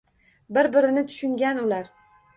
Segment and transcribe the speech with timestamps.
[0.57, 1.93] Bir-birini tushungan ular